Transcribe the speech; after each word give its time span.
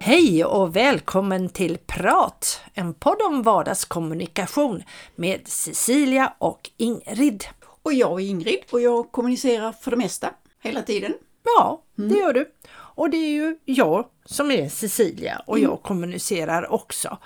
Hej 0.00 0.44
och 0.44 0.76
välkommen 0.76 1.48
till 1.48 1.78
Prat, 1.86 2.60
en 2.74 2.94
podd 2.94 3.22
om 3.22 3.42
vardagskommunikation 3.42 4.82
med 5.16 5.48
Cecilia 5.48 6.32
och 6.38 6.70
Ingrid. 6.76 7.44
Och 7.82 7.92
jag 7.92 8.20
är 8.20 8.24
Ingrid 8.24 8.58
och 8.70 8.80
jag 8.80 9.12
kommunicerar 9.12 9.72
för 9.72 9.90
det 9.90 9.96
mesta 9.96 10.30
hela 10.62 10.82
tiden. 10.82 11.14
Ja, 11.44 11.82
det 11.94 12.14
gör 12.14 12.32
du. 12.32 12.52
Och 12.98 13.10
det 13.10 13.16
är 13.16 13.30
ju 13.30 13.58
jag 13.64 14.06
som 14.24 14.50
är 14.50 14.68
Cecilia 14.68 15.42
och 15.46 15.58
jag 15.58 15.82
kommunicerar 15.82 16.72
också. 16.72 17.18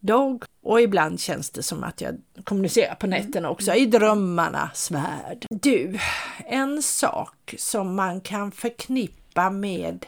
Dag 0.00 0.44
och 0.62 0.80
ibland 0.80 1.20
känns 1.20 1.50
det 1.50 1.62
som 1.62 1.84
att 1.84 2.00
jag 2.00 2.20
kommunicerar 2.44 2.94
på 2.94 3.06
nätterna 3.06 3.50
också, 3.50 3.74
i 3.74 3.86
drömmarnas 3.86 4.90
värld. 4.90 5.46
Du, 5.50 5.98
en 6.46 6.82
sak 6.82 7.54
som 7.58 7.94
man 7.94 8.20
kan 8.20 8.52
förknippa 8.52 9.50
med 9.50 10.06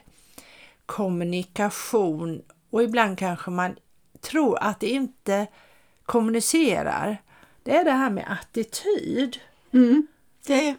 kommunikation 0.87 2.43
och 2.71 2.82
ibland 2.82 3.19
kanske 3.19 3.51
man 3.51 3.77
tror 4.21 4.59
att 4.59 4.80
det 4.80 4.88
inte 4.91 5.46
kommunicerar. 6.07 7.23
Det 7.62 7.77
är 7.77 7.84
det 7.84 7.91
här 7.91 8.10
med 8.10 8.38
attityd. 8.41 9.38
Mm. 9.73 10.07
Det 10.46 10.74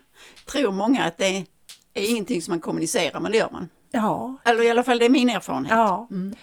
tror 0.46 0.72
många 0.72 1.04
att 1.04 1.18
det 1.18 1.46
är 1.94 2.12
ingenting 2.12 2.42
som 2.42 2.52
man 2.52 2.62
kommunicerar, 2.62 3.20
men 3.20 3.32
det 3.32 3.38
gör 3.38 3.50
man. 3.52 3.70
Ja, 3.96 4.36
Eller 4.46 4.64
i 4.64 4.70
alla 4.70 4.84
fall 4.84 5.00
det 5.00 5.06
är 5.06 5.10
min 5.10 5.30
erfarenhet. 5.30 5.72
ja. 5.72 6.08
Mm. 6.12 6.36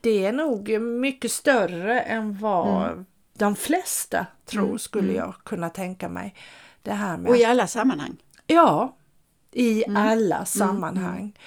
det 0.00 0.26
är 0.26 0.32
nog 0.32 0.80
mycket 0.80 1.32
större 1.32 2.00
än 2.00 2.38
vad 2.38 3.04
de 3.38 3.56
flesta 3.56 4.26
tror 4.46 4.64
Mm. 4.66 4.78
skulle 4.78 5.12
jag 5.12 5.34
kunna 5.44 5.70
tänka 5.70 6.08
mig. 6.08 6.34
Det 6.82 6.92
här 6.92 7.16
med 7.16 7.30
Och 7.30 7.36
i 7.36 7.44
alla 7.44 7.66
sammanhang. 7.66 8.16
Ja, 8.46 8.96
i 9.52 9.84
Mm. 9.84 10.02
alla 10.02 10.44
sammanhang 10.44 11.38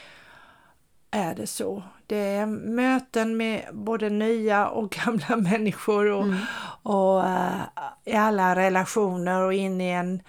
är 1.11 1.35
det 1.35 1.47
så. 1.47 1.83
Det 2.07 2.15
är 2.35 2.45
möten 2.45 3.37
med 3.37 3.61
både 3.73 4.09
nya 4.09 4.67
och 4.67 4.89
gamla 5.05 5.35
människor 5.35 6.05
och, 6.11 6.23
Mm. 6.23 6.37
och 6.83 7.27
eh, 7.27 7.61
i 8.05 8.13
alla 8.13 8.55
relationer 8.55 9.41
och 9.41 9.53
in 9.53 9.81
i 9.81 9.89
en 9.89 10.21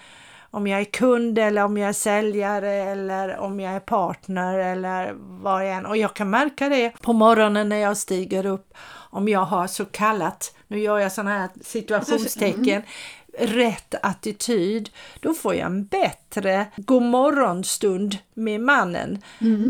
om 0.50 0.66
jag 0.66 0.80
är 0.80 0.84
kund 0.84 1.38
eller 1.38 1.64
om 1.64 1.76
jag 1.76 1.88
är 1.88 1.92
säljare 1.92 2.72
eller 2.72 3.38
om 3.38 3.60
jag 3.60 3.72
är 3.72 3.80
partner 3.80 4.58
eller 4.58 5.12
vad 5.16 5.66
jag 5.66 5.76
än. 5.76 5.86
Och 5.86 5.96
jag 5.96 6.14
kan 6.14 6.30
märka 6.30 6.68
det 6.68 6.92
på 7.02 7.12
morgonen 7.12 7.68
när 7.68 7.76
jag 7.76 7.96
stiger 7.96 8.46
upp 8.46 8.74
om 9.10 9.28
jag 9.28 9.44
har 9.44 9.66
så 9.66 9.84
kallat, 9.84 10.54
nu 10.68 10.78
gör 10.80 10.98
jag 10.98 11.12
sådana 11.12 11.38
här 11.38 11.48
situationstecken, 11.62 12.82
rätt 13.38 13.94
attityd, 14.02 14.90
då 15.20 15.34
får 15.34 15.54
jag 15.54 15.66
en 15.66 15.84
bättre 15.84 16.66
god 16.76 17.02
morgonstund 17.02 18.18
med 18.34 18.60
mannen. 18.60 19.18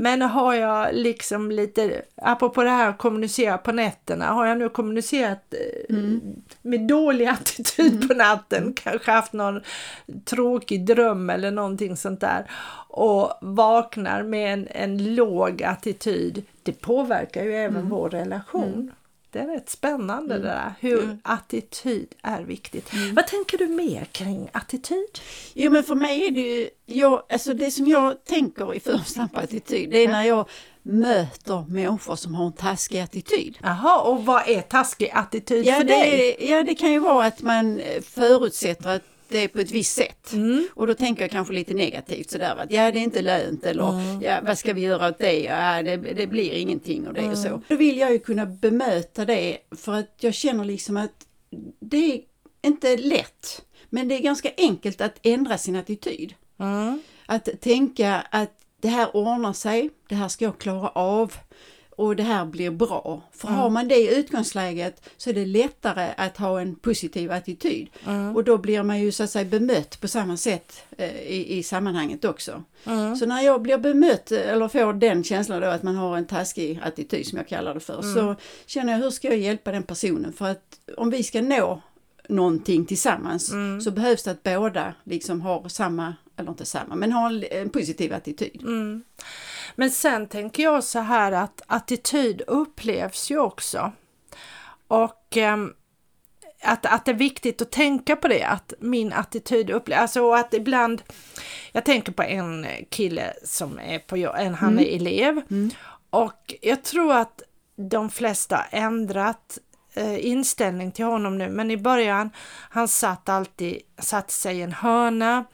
Men 0.02 0.22
har 0.22 0.54
jag 0.54 0.94
liksom 0.94 1.50
lite, 1.50 2.02
apropå 2.16 2.62
det 2.62 2.70
här 2.70 2.88
att 2.88 2.98
kommunicera 2.98 3.58
på 3.58 3.72
nätterna, 3.72 4.26
har 4.26 4.46
jag 4.46 4.58
nu 4.58 4.68
kommunicerat 4.68 5.54
eh, 5.88 5.96
med 6.62 6.88
dålig 6.88 7.26
attityd 7.26 8.08
på 8.08 8.14
natten, 8.14 8.72
kanske 8.72 9.10
haft 9.10 9.32
någon 9.32 9.60
tråkig 10.24 10.86
dröm 10.86 11.30
eller 11.30 11.50
någonting 11.50 11.96
sånt 11.96 12.20
där 12.20 12.50
och 12.88 13.32
vaknar 13.40 14.22
med 14.22 14.52
en, 14.52 14.68
en 14.70 15.14
låg 15.14 15.62
attityd, 15.62 16.42
det 16.62 16.72
påverkar 16.72 17.44
ju 17.44 17.54
även 17.54 17.88
vår 17.88 18.10
relation. 18.10 18.92
Det 19.32 19.38
är 19.38 19.46
rätt 19.46 19.70
spännande 19.70 20.38
det 20.38 20.42
där, 20.44 20.74
hur 20.80 21.18
attityd 21.22 22.14
är 22.22 22.42
viktigt. 22.42 22.90
Vad 23.12 23.26
tänker 23.26 23.58
du 23.58 23.66
mer 23.66 24.04
kring 24.04 24.48
attityd? 24.52 25.18
Jo 25.54 25.70
men 25.72 25.84
för 25.84 25.94
mig 25.94 26.26
är 26.26 26.30
det 26.30 26.40
ju, 26.40 26.70
jag, 26.86 27.22
alltså 27.30 27.54
det 27.54 27.70
som 27.70 27.86
jag 27.86 28.24
tänker 28.24 28.74
i 28.74 28.80
första 28.80 29.20
hand 29.20 29.32
på 29.32 29.40
attityd, 29.40 29.90
det 29.90 29.98
är 29.98 30.08
när 30.08 30.22
jag 30.24 30.48
möter 30.82 31.64
människor 31.68 32.16
som 32.16 32.34
har 32.34 32.46
en 32.46 32.52
taskig 32.52 32.98
attityd. 32.98 33.58
Jaha, 33.62 34.00
och 34.00 34.24
vad 34.24 34.48
är 34.48 34.60
taskig 34.60 35.10
attityd 35.14 35.66
Ja 35.66 35.74
för 35.74 35.84
det, 35.84 35.92
dig? 35.92 36.36
är, 36.38 36.50
ja 36.50 36.62
det 36.62 36.74
kan 36.74 36.92
ju 36.92 36.98
vara 36.98 37.26
att 37.26 37.42
man 37.42 37.80
förutsätter 38.02 38.96
att 38.96 39.02
det 39.30 39.38
är 39.38 39.48
på 39.48 39.58
ett 39.58 39.70
visst 39.70 39.96
sätt. 39.96 40.32
Och 40.74 40.86
då 40.86 40.94
tänker 40.94 41.22
jag 41.22 41.30
kanske 41.30 41.54
lite 41.54 41.74
negativt 41.74 42.30
sådär 42.30 42.56
att 42.56 42.72
ja 42.72 42.92
det 42.92 42.98
är 42.98 43.02
inte 43.02 43.22
lönt 43.22 43.64
eller 43.64 43.84
ja 44.22 44.40
vad 44.42 44.58
ska 44.58 44.72
vi 44.72 44.80
göra 44.80 45.08
åt 45.08 45.18
det? 45.18 45.40
Ja 45.40 45.82
det, 45.82 45.96
det 45.96 46.26
blir 46.26 46.52
ingenting 46.52 47.08
och 47.08 47.14
det 47.14 47.30
och 47.30 47.38
så. 47.38 47.62
Då 47.68 47.76
vill 47.76 47.98
jag 47.98 48.12
ju 48.12 48.18
kunna 48.18 48.46
bemöta 48.46 49.24
det 49.24 49.58
för 49.76 49.92
att 49.92 50.14
jag 50.20 50.34
känner 50.34 50.64
liksom 50.64 50.96
att 50.96 51.26
det 51.80 52.14
är 52.14 52.20
inte 52.62 52.96
lätt. 52.96 53.62
Men 53.88 54.08
det 54.08 54.14
är 54.14 54.22
ganska 54.22 54.50
enkelt 54.56 55.00
att 55.00 55.18
ändra 55.22 55.58
sin 55.58 55.76
attityd. 55.76 56.34
Mm. 56.58 57.02
Att 57.26 57.48
tänka 57.60 58.26
att 58.30 58.52
det 58.80 58.88
här 58.88 59.16
ordnar 59.16 59.52
sig, 59.52 59.90
det 60.08 60.14
här 60.14 60.28
ska 60.28 60.44
jag 60.44 60.58
klara 60.58 60.88
av 60.88 61.34
och 62.00 62.16
det 62.16 62.22
här 62.22 62.44
blir 62.44 62.70
bra. 62.70 63.22
För 63.32 63.48
har 63.48 63.70
man 63.70 63.88
det 63.88 63.96
i 63.96 64.18
utgångsläget 64.18 65.08
så 65.16 65.30
är 65.30 65.34
det 65.34 65.46
lättare 65.46 66.08
att 66.16 66.36
ha 66.36 66.60
en 66.60 66.74
positiv 66.74 67.32
attityd. 67.32 67.88
Och 68.34 68.44
då 68.44 68.58
blir 68.58 68.82
man 68.82 69.00
ju 69.00 69.12
så 69.12 69.22
att 69.22 69.30
säga 69.30 69.44
bemött 69.44 70.00
på 70.00 70.08
samma 70.08 70.36
sätt 70.36 70.82
eh, 70.98 71.20
i, 71.22 71.58
i 71.58 71.62
sammanhanget 71.62 72.24
också. 72.24 72.62
Så 73.18 73.26
när 73.26 73.42
jag 73.42 73.62
blir 73.62 73.78
bemött 73.78 74.32
eller 74.32 74.68
får 74.68 74.92
den 74.92 75.24
känslan 75.24 75.60
då 75.60 75.66
att 75.66 75.82
man 75.82 75.96
har 75.96 76.16
en 76.16 76.26
taskig 76.26 76.80
attityd 76.82 77.26
som 77.26 77.38
jag 77.38 77.48
kallar 77.48 77.74
det 77.74 77.80
för 77.80 78.02
så 78.02 78.36
känner 78.66 78.92
jag 78.92 79.00
hur 79.00 79.10
ska 79.10 79.28
jag 79.28 79.38
hjälpa 79.38 79.72
den 79.72 79.82
personen 79.82 80.32
för 80.32 80.44
att 80.50 80.80
om 80.96 81.10
vi 81.10 81.22
ska 81.22 81.42
nå 81.42 81.82
någonting 82.28 82.84
tillsammans 82.86 83.52
så 83.84 83.90
behövs 83.90 84.22
det 84.22 84.30
att 84.30 84.42
båda 84.42 84.94
liksom 85.04 85.40
har 85.40 85.68
samma, 85.68 86.14
eller 86.36 86.50
inte 86.50 86.64
samma, 86.64 86.94
men 86.94 87.12
har 87.12 87.30
en, 87.30 87.44
en 87.50 87.70
positiv 87.70 88.12
attityd. 88.14 88.62
Men 89.74 89.90
sen 89.90 90.26
tänker 90.26 90.62
jag 90.62 90.84
så 90.84 90.98
här 90.98 91.32
att 91.32 91.62
attityd 91.66 92.42
upplevs 92.46 93.30
ju 93.30 93.38
också. 93.38 93.92
Och 94.88 95.36
ehm, 95.36 95.74
att, 96.62 96.86
att 96.86 97.04
det 97.04 97.10
är 97.10 97.14
viktigt 97.14 97.62
att 97.62 97.70
tänka 97.70 98.16
på 98.16 98.28
det, 98.28 98.44
att 98.44 98.72
min 98.80 99.12
attityd 99.12 99.70
upplevs, 99.70 100.00
alltså 100.00 100.32
att 100.32 100.54
ibland, 100.54 101.02
jag 101.72 101.84
tänker 101.84 102.12
på 102.12 102.22
en 102.22 102.66
kille 102.90 103.34
som 103.44 103.78
är 103.78 103.98
på, 103.98 104.16
en, 104.16 104.54
han 104.54 104.78
är 104.78 104.96
elev. 104.96 105.42
Och 106.10 106.54
jag 106.60 106.84
tror 106.84 107.14
att 107.14 107.42
de 107.76 108.10
flesta 108.10 108.64
ändrat 108.70 109.58
eh, 109.94 110.26
inställning 110.26 110.92
till 110.92 111.04
honom 111.04 111.38
nu, 111.38 111.48
men 111.48 111.70
i 111.70 111.76
början, 111.76 112.30
han 112.70 112.88
satt 112.88 113.28
alltid, 113.28 113.80
satt 113.98 114.30
sig 114.30 114.58
i 114.58 114.62
en 114.62 114.72
hörna, 114.72 115.44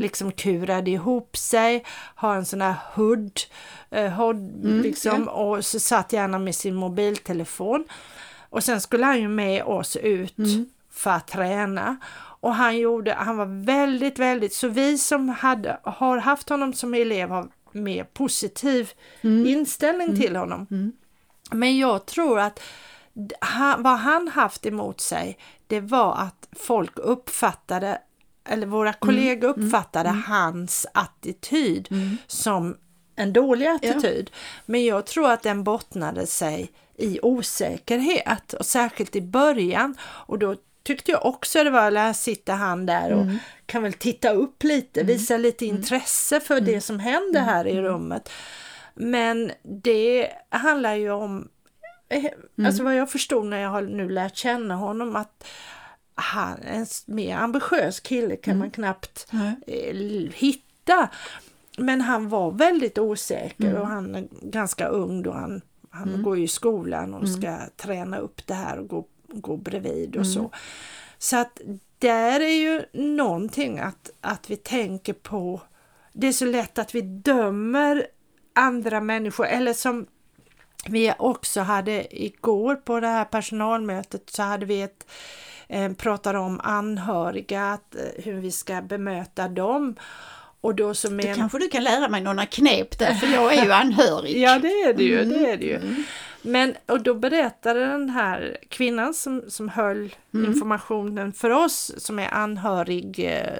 liksom 0.00 0.32
kurade 0.32 0.90
ihop 0.90 1.36
sig, 1.36 1.84
har 2.14 2.36
en 2.36 2.46
sån 2.46 2.60
här 2.60 2.74
hood, 2.94 3.40
eh, 3.90 4.10
hood 4.10 4.64
liksom, 4.82 5.28
och 5.28 5.64
så 5.64 5.80
satt 5.80 6.12
gärna 6.12 6.38
med 6.38 6.54
sin 6.54 6.74
mobiltelefon. 6.74 7.84
Och 8.50 8.64
sen 8.64 8.80
skulle 8.80 9.04
han 9.06 9.20
ju 9.20 9.28
med 9.28 9.62
oss 9.64 9.96
ut 9.96 10.34
för 10.90 11.10
att 11.10 11.28
träna. 11.28 11.96
Och 12.42 12.54
han 12.54 12.78
gjorde, 12.78 13.14
han 13.14 13.36
var 13.36 13.64
väldigt, 13.64 14.18
väldigt, 14.18 14.52
så 14.54 14.68
vi 14.68 14.98
som 14.98 15.28
hade, 15.28 15.78
har 15.82 16.18
haft 16.18 16.48
honom 16.48 16.72
som 16.72 16.94
elev 16.94 17.28
har 17.28 17.48
mer 17.72 18.04
positiv 18.04 18.90
inställning 19.46 20.16
till 20.16 20.36
honom. 20.36 20.66
Men 21.52 21.78
jag 21.78 22.06
tror 22.06 22.40
att 22.40 22.60
han, 23.40 23.82
vad 23.82 23.98
han 23.98 24.28
haft 24.28 24.66
emot 24.66 25.00
sig, 25.00 25.38
det 25.66 25.80
var 25.80 26.14
att 26.16 26.48
folk 26.52 26.98
uppfattade, 26.98 27.98
eller 28.48 28.66
våra 28.66 28.92
kollegor 28.92 29.48
uppfattade 29.48 30.08
hans 30.08 30.86
attityd 30.94 31.88
som 32.26 32.76
en 33.16 33.32
dålig 33.32 33.66
attityd. 33.66 34.30
Men 34.66 34.84
jag 34.84 35.06
tror 35.06 35.30
att 35.30 35.42
den 35.42 35.64
bottnade 35.64 36.26
sig 36.26 36.72
i 36.96 37.18
osäkerhet 37.22 38.52
och 38.52 38.66
särskilt 38.66 39.16
i 39.16 39.20
början. 39.22 39.96
Och 40.02 40.38
då 40.38 40.56
tyckte 40.82 41.10
jag 41.10 41.26
också 41.26 41.64
det 41.64 41.70
var, 41.70 41.90
där 41.90 42.12
sitter 42.12 42.54
han 42.54 42.86
där 42.86 43.12
och 43.12 43.26
kan 43.66 43.82
väl 43.82 43.92
titta 43.92 44.30
upp 44.30 44.62
lite, 44.62 45.02
visa 45.02 45.36
lite 45.36 45.66
intresse 45.66 46.40
för 46.40 46.60
det 46.60 46.80
som 46.80 47.00
händer 47.00 47.40
här 47.40 47.66
i 47.66 47.80
rummet. 47.82 48.30
Men 48.94 49.52
det 49.82 50.28
handlar 50.48 50.94
ju 50.94 51.10
om, 51.10 51.48
eh, 52.08 52.24
alltså 52.66 52.82
vad 52.82 52.96
jag 52.96 53.10
förstod 53.10 53.46
när 53.46 53.58
jag 53.58 53.70
har 53.70 53.82
nu 53.82 54.08
lärt 54.08 54.36
känna 54.36 54.74
honom, 54.76 55.16
att 55.16 55.44
han, 56.20 56.58
en 56.62 56.86
mer 57.06 57.36
ambitiös 57.36 58.00
kille 58.00 58.36
kan 58.36 58.58
man 58.58 58.70
knappt 58.70 59.26
eh, 59.66 59.96
hitta. 60.34 61.08
Men 61.78 62.00
han 62.00 62.28
var 62.28 62.50
väldigt 62.50 62.98
osäker 62.98 63.74
och 63.74 63.86
han 63.86 64.14
är 64.14 64.28
ganska 64.42 64.86
ung 64.86 65.22
då. 65.22 65.32
Han, 65.32 65.60
han 65.90 66.22
går 66.22 66.38
ju 66.38 66.44
i 66.44 66.48
skolan 66.48 67.14
och 67.14 67.28
ska 67.28 67.58
träna 67.76 68.18
upp 68.18 68.46
det 68.46 68.54
här 68.54 68.78
och 68.78 68.88
gå, 68.88 69.06
gå 69.28 69.56
bredvid 69.56 70.16
och 70.16 70.26
så. 70.26 70.50
Så 71.18 71.36
att 71.36 71.60
där 71.98 72.40
är 72.40 72.54
ju 72.54 72.82
någonting 72.92 73.78
att, 73.78 74.10
att 74.20 74.50
vi 74.50 74.56
tänker 74.56 75.12
på, 75.12 75.60
det 76.12 76.26
är 76.26 76.32
så 76.32 76.44
lätt 76.44 76.78
att 76.78 76.94
vi 76.94 77.00
dömer 77.00 78.06
andra 78.52 79.00
människor. 79.00 79.46
Eller 79.46 79.72
som 79.72 80.06
vi 80.86 81.12
också 81.18 81.60
hade 81.60 82.22
igår 82.24 82.76
på 82.76 83.00
det 83.00 83.08
här 83.08 83.24
personalmötet 83.24 84.30
så 84.30 84.42
hade 84.42 84.66
vi 84.66 84.82
ett 84.82 85.06
eh, 85.70 85.92
pratade 85.92 86.38
om 86.38 86.60
anhöriga, 86.62 87.64
att, 87.64 87.94
eh, 87.94 88.24
hur 88.24 88.40
vi 88.40 88.50
ska 88.50 88.82
bemöta 88.82 89.48
dem. 89.48 89.96
Och 90.60 90.74
då 90.74 90.94
som 90.94 91.16
Då 91.16 91.34
kanske 91.34 91.58
du 91.58 91.68
kan 91.68 91.84
lära 91.84 92.08
mig 92.08 92.20
några 92.20 92.46
knep 92.46 92.98
där, 92.98 93.14
för 93.14 93.26
jag 93.26 93.54
är 93.54 93.64
ju 93.64 93.72
anhörig. 93.72 94.36
ja, 94.36 94.58
det 94.58 94.68
är 94.68 94.94
det 94.94 95.04
ju. 95.04 95.24
Det 95.24 95.50
är 95.50 95.56
det 95.56 95.64
ju. 95.64 95.76
Mm. 95.76 96.04
Men 96.42 96.74
och 96.86 97.02
då 97.02 97.14
berättade 97.14 97.80
den 97.80 98.10
här 98.10 98.58
kvinnan 98.68 99.14
som, 99.14 99.42
som 99.48 99.68
höll 99.68 100.14
mm. 100.34 100.50
informationen 100.50 101.32
för 101.32 101.50
oss 101.50 101.92
som 101.96 102.18
är 102.18 102.34
anhörig 102.34 103.18
eh, 103.18 103.58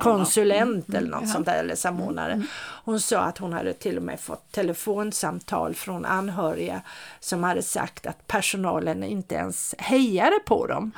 konsulent 0.00 0.88
mm. 0.88 0.98
eller 0.98 1.10
något 1.10 1.22
ja. 1.22 1.32
sånt 1.32 1.46
där 1.46 1.58
eller 1.58 1.74
samordnare. 1.74 2.32
Mm. 2.32 2.46
Hon 2.84 3.00
sa 3.00 3.18
att 3.18 3.38
hon 3.38 3.52
hade 3.52 3.72
till 3.72 3.96
och 3.96 4.02
med 4.02 4.20
fått 4.20 4.52
telefonsamtal 4.52 5.74
från 5.74 6.04
anhöriga 6.04 6.82
som 7.20 7.44
hade 7.44 7.62
sagt 7.62 8.06
att 8.06 8.26
personalen 8.26 9.04
inte 9.04 9.34
ens 9.34 9.74
hejade 9.78 10.38
på 10.46 10.66
dem. 10.66 10.92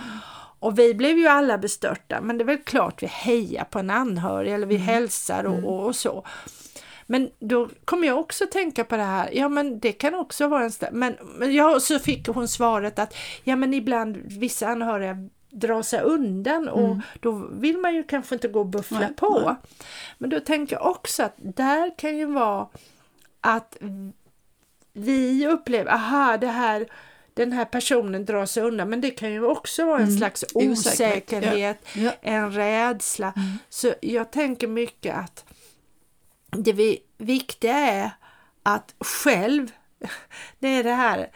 Och 0.59 0.79
vi 0.79 0.95
blev 0.95 1.19
ju 1.19 1.27
alla 1.27 1.59
bestörta, 1.59 2.21
men 2.21 2.39
det 2.39 2.45
är 2.45 2.47
väl 2.47 2.59
klart 2.65 3.03
vi 3.03 3.07
hejar 3.07 3.65
på 3.65 3.79
en 3.79 3.91
anhörig 3.91 4.53
eller 4.53 4.67
vi 4.67 4.75
mm. 4.75 4.87
hälsar 4.87 5.45
och, 5.45 5.55
mm. 5.55 5.65
och, 5.65 5.87
och 5.87 5.97
så. 5.97 6.25
Men 7.07 7.31
då 7.39 7.69
kommer 7.85 8.07
jag 8.07 8.19
också 8.19 8.47
tänka 8.47 8.85
på 8.85 8.97
det 8.97 9.03
här, 9.03 9.31
ja 9.33 9.49
men 9.49 9.81
det 9.81 9.93
kan 9.93 10.15
också 10.15 10.49
vara 10.49 10.65
en 10.65 10.73
men, 10.93 11.17
men 11.39 11.55
ja, 11.55 11.81
så 11.81 11.99
fick 11.99 12.29
hon 12.29 12.49
svaret 12.49 12.99
att 12.99 13.15
ja 13.45 13.57
men 13.57 13.75
ibland 13.75 14.17
vissa 14.17 14.69
anhöriga 14.69 15.29
drar 15.55 15.83
sig 15.83 16.01
undan 16.01 16.69
och 16.69 16.85
mm. 16.85 17.03
då 17.21 17.33
vill 17.53 17.79
man 17.79 17.95
ju 17.95 18.03
kanske 18.03 18.35
inte 18.35 18.49
gå 18.49 18.61
och 18.61 18.67
buffla 18.67 18.99
nej, 18.99 19.15
på. 19.17 19.43
Nej. 19.47 19.55
Men 20.19 20.31
då 20.31 20.41
tänker 20.41 20.77
jag 20.77 20.87
också 20.87 21.23
att 21.23 21.35
där 21.37 21.99
kan 21.99 22.17
ju 22.17 22.27
vara 22.27 22.69
att 23.41 23.77
vi 24.93 25.47
upplever, 25.47 25.91
aha 25.91 26.37
det 26.37 26.47
här 26.47 26.87
den 27.35 27.53
här 27.53 27.65
personen 27.65 28.25
drar 28.25 28.47
sig 28.47 28.63
undan 28.63 28.91
men 28.91 29.01
det 29.01 29.11
kan 29.11 29.33
ju 29.33 29.45
också 29.45 29.87
vara 29.87 29.99
en 29.99 30.05
mm. 30.05 30.19
slags 30.19 30.45
osäkerhet, 30.55 31.79
ja. 31.93 32.03
Ja. 32.03 32.13
en 32.23 32.53
rädsla. 32.53 33.33
Mm. 33.37 33.59
Så 33.69 33.95
jag 34.01 34.31
tänker 34.31 34.69
mycket 34.69 35.17
att 35.17 35.45
det 36.51 36.99
viktiga 37.19 37.75
är 37.75 38.11
att 38.63 38.95
själv, 39.01 39.71
det 40.59 40.69
är 40.69 40.85
det 40.85 40.95
här, 40.95 41.31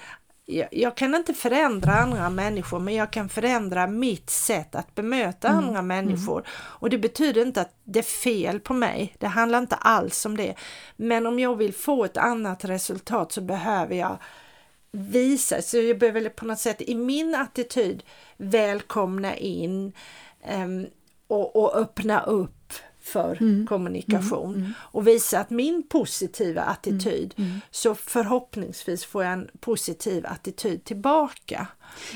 jag, 0.71 0.97
kan 0.97 1.15
inte 1.15 1.35
förändra 1.35 1.93
andra 1.93 2.31
människor 2.31 2.79
men 2.79 2.95
jag 2.95 3.11
kan 3.11 3.29
förändra 3.29 3.87
mitt 3.87 4.31
sätt 4.31 4.75
att 4.75 4.95
bemöta 4.95 5.49
mm. 5.49 5.65
andra 5.65 5.83
människor. 5.83 6.39
Mm. 6.39 6.51
Och 6.57 6.91
det 6.91 6.99
betyder 6.99 7.43
inte 7.43 7.61
att 7.61 7.75
det 7.85 7.99
är 7.99 8.03
fel 8.03 8.61
på 8.61 8.75
mig, 8.75 9.15
det 9.19 9.27
handlar 9.27 9.59
inte 9.59 9.77
alls 9.77 10.27
om 10.27 10.37
det. 10.37 10.55
Men 10.97 11.27
om 11.27 11.39
jag 11.39 11.57
vill 11.57 11.75
få 11.75 12.05
ett 12.05 12.17
annat 12.17 12.65
resultat 12.65 13.33
så 13.33 13.41
behöver 13.41 13.95
jag 13.95 14.19
visa, 14.93 15.63
så 15.63 15.77
jag 15.77 15.99
behöver 15.99 16.29
på 16.29 16.45
något 16.45 16.59
sätt 16.59 16.81
i 16.81 16.95
min 16.95 17.35
attityd 17.35 18.03
välkomna 18.37 19.37
in 19.37 19.93
um, 20.55 20.87
och, 21.27 21.57
och 21.57 21.77
öppna 21.77 22.23
upp 22.23 22.58
för 23.09 23.43
mm. 23.43 23.67
kommunikation 23.67 24.51
mm. 24.51 24.61
mm. 24.61 24.73
och 24.81 25.07
visa 25.07 25.41
att 25.41 25.51
min 25.51 25.83
positiva 25.83 26.63
attityd 26.63 27.35
mm. 27.37 27.51
mm. 27.51 27.61
så 27.71 27.95
förhoppningsvis 27.95 29.05
får 29.05 29.25
jag 29.25 29.33
en 29.33 29.49
positiv 29.61 30.27
attityd 30.27 30.85
tillbaka. 30.85 31.69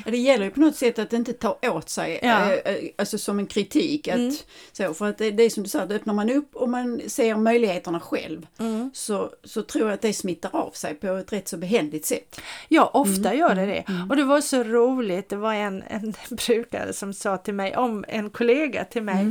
Det 0.04 0.18
gäller 0.18 0.44
ju 0.44 0.50
på 0.50 0.60
något 0.60 0.76
sätt 0.76 0.98
att 0.98 1.12
inte 1.12 1.32
ta 1.32 1.58
åt 1.62 1.88
sig, 1.88 2.20
ja. 2.22 2.54
äh, 2.54 2.76
alltså 2.98 3.18
som 3.18 3.38
en 3.38 3.46
kritik. 3.46 4.08
Att, 4.08 4.14
mm. 4.14 4.34
så, 4.72 4.94
för 4.94 5.08
att 5.08 5.18
det, 5.18 5.30
det 5.30 5.42
är 5.42 5.50
som 5.50 5.62
du 5.62 5.68
sa, 5.68 5.80
att 5.80 5.90
öppnar 5.90 6.14
man 6.14 6.30
upp 6.30 6.56
och 6.56 6.68
man 6.68 7.00
ser 7.06 7.36
möjligheterna 7.36 8.00
själv 8.00 8.46
mm. 8.58 8.90
så, 8.94 9.30
så 9.44 9.62
tror 9.62 9.88
jag 9.88 9.94
att 9.94 10.02
det 10.02 10.12
smittar 10.12 10.56
av 10.56 10.70
sig 10.70 10.94
på 10.94 11.06
ett 11.06 11.32
rätt 11.32 11.48
så 11.48 11.56
behändigt 11.56 12.06
sätt. 12.06 12.40
Ja, 12.68 12.90
ofta 12.94 13.28
mm. 13.28 13.38
gör 13.38 13.54
det 13.54 13.66
det. 13.66 13.84
Mm. 13.88 14.10
Och 14.10 14.16
det 14.16 14.24
var 14.24 14.40
så 14.40 14.62
roligt, 14.62 15.28
det 15.28 15.36
var 15.36 15.54
en, 15.54 15.82
en 15.82 16.14
brukare 16.46 16.92
som 16.92 17.14
sa 17.14 17.36
till 17.36 17.54
mig, 17.54 17.76
om 17.76 18.04
en 18.08 18.30
kollega 18.30 18.84
till 18.84 19.02
mig, 19.02 19.30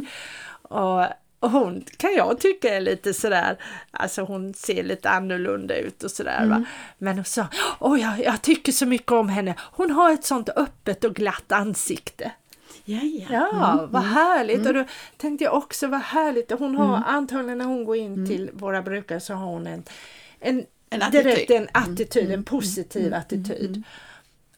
och 0.62 1.06
och 1.42 1.52
hon 1.52 1.86
kan 1.98 2.14
jag 2.14 2.40
tycka 2.40 2.76
är 2.76 2.82
lite 2.82 3.14
sådär, 3.14 3.58
alltså 3.92 4.22
hon 4.22 4.54
ser 4.54 4.84
lite 4.84 5.10
annorlunda 5.10 5.76
ut 5.76 6.04
och 6.04 6.12
sådär. 6.12 6.44
Mm. 6.44 6.66
Men 6.98 7.16
hon 7.16 7.26
sa, 7.26 7.48
åh 7.80 8.02
jag, 8.02 8.20
jag 8.20 8.42
tycker 8.42 8.72
så 8.72 8.86
mycket 8.86 9.12
om 9.12 9.30
henne, 9.30 9.56
hon 9.60 9.92
har 9.92 10.14
ett 10.14 10.24
sånt 10.24 10.50
öppet 10.50 11.04
och 11.04 11.16
glatt 11.16 11.52
ansikte. 11.52 12.32
Ja, 12.86 13.00
ja. 13.30 13.74
mm, 13.74 13.92
vad 13.92 14.04
mm, 14.04 14.16
härligt! 14.16 14.60
Mm. 14.60 14.68
Och 14.68 14.74
då 14.74 14.84
tänkte 15.18 15.44
jag 15.44 15.54
också 15.54 15.88
vad 15.88 16.02
härligt, 16.02 16.52
hon 16.52 16.76
har 16.76 16.98
mm. 16.98 17.04
antagligen 17.08 17.58
när 17.58 17.66
hon 17.66 17.86
går 17.86 17.96
in 17.96 18.14
mm. 18.14 18.28
till 18.28 18.50
våra 18.54 18.82
brukare 18.82 19.20
så 19.20 19.34
har 19.34 19.46
hon 19.46 19.68
en, 19.68 19.84
en, 20.40 20.66
en 20.90 21.02
attityd, 21.02 21.26
direkt 21.26 21.52
en, 21.52 21.68
attityd, 21.72 22.32
en 22.32 22.44
positiv 22.44 23.14
attityd. 23.14 23.84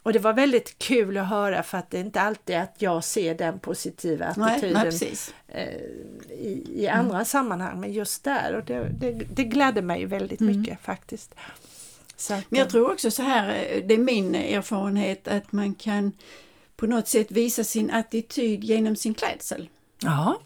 Och 0.03 0.13
det 0.13 0.19
var 0.19 0.33
väldigt 0.33 0.79
kul 0.79 1.17
att 1.17 1.27
höra 1.27 1.63
för 1.63 1.77
att 1.77 1.91
det 1.91 1.97
är 1.97 2.01
inte 2.01 2.21
alltid 2.21 2.55
att 2.55 2.75
jag 2.77 3.03
ser 3.03 3.35
den 3.35 3.59
positiva 3.59 4.25
attityden 4.25 4.73
nej, 4.73 4.94
nej, 5.01 5.17
eh, 5.47 5.67
i, 6.29 6.63
i, 6.75 6.88
andra 6.88 7.15
mm. 7.15 7.25
sammanhang 7.25 7.79
men 7.79 7.94
just 7.94 8.23
där 8.23 8.55
och 8.55 8.65
det, 8.65 8.89
det, 9.00 9.11
det 9.11 9.44
gladde 9.44 9.81
mig 9.81 10.05
väldigt 10.05 10.41
mm. 10.41 10.59
mycket 10.59 10.81
faktiskt. 10.81 11.35
Att, 12.29 12.51
men 12.51 12.59
jag 12.59 12.69
tror 12.69 12.91
också 12.91 13.11
så 13.11 13.23
här, 13.23 13.50
eh, 13.50 13.83
det 13.85 13.94
är 13.94 13.97
min 13.97 14.35
erfarenhet 14.35 15.27
att 15.27 15.51
man 15.51 15.75
kan 15.75 16.11
på 16.75 16.88
något 16.88 17.07
sätt 17.07 17.31
visa 17.31 17.63
sin 17.63 17.91
attityd 17.91 18.63
genom 18.63 18.95
sin 18.95 19.13
klädsel. 19.13 19.69
Ja. 20.00 20.39